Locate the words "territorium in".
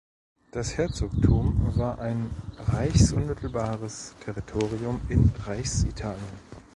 4.25-5.31